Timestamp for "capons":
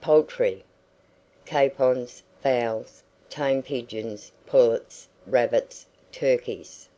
1.44-2.22